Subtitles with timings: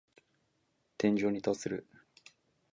[0.97, 1.85] 天井に達する。